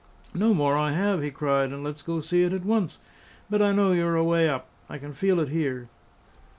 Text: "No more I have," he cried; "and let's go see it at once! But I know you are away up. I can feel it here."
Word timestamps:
"No 0.33 0.55
more 0.55 0.75
I 0.75 0.93
have," 0.93 1.21
he 1.21 1.29
cried; 1.29 1.71
"and 1.71 1.83
let's 1.83 2.01
go 2.01 2.21
see 2.21 2.41
it 2.41 2.53
at 2.53 2.65
once! 2.65 2.97
But 3.51 3.61
I 3.61 3.71
know 3.71 3.91
you 3.91 4.07
are 4.07 4.15
away 4.15 4.49
up. 4.49 4.67
I 4.89 4.97
can 4.97 5.13
feel 5.13 5.39
it 5.39 5.49
here." 5.49 5.89